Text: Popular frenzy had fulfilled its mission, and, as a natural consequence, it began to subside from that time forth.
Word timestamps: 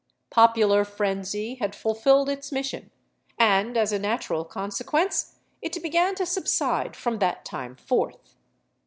Popular 0.31 0.83
frenzy 0.83 1.57
had 1.61 1.75
fulfilled 1.75 2.27
its 2.27 2.51
mission, 2.51 2.89
and, 3.37 3.77
as 3.77 3.91
a 3.91 3.99
natural 3.99 4.43
consequence, 4.43 5.35
it 5.61 5.79
began 5.83 6.15
to 6.15 6.25
subside 6.25 6.95
from 6.95 7.19
that 7.19 7.45
time 7.45 7.75
forth. 7.75 8.33